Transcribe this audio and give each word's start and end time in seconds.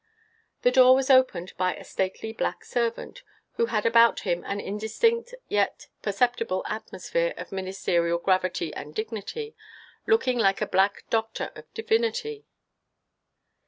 The 0.63 0.71
door 0.71 0.95
was 0.95 1.11
opened 1.11 1.53
by 1.57 1.75
a 1.75 1.83
stately 1.83 2.33
black 2.33 2.65
servant, 2.65 3.21
who 3.57 3.67
had 3.67 3.85
about 3.85 4.21
him 4.21 4.43
an 4.47 4.59
indistinct 4.59 5.33
and 5.33 5.41
yet 5.47 5.89
perceptible 6.01 6.65
atmosphere 6.67 7.35
of 7.37 7.51
ministerial 7.51 8.17
gravity 8.17 8.73
and 8.73 8.95
dignity, 8.95 9.55
looking 10.07 10.39
like 10.39 10.59
a 10.59 10.65
black 10.65 11.03
doctor 11.11 11.51
of 11.55 11.71
divinity. 11.75 12.47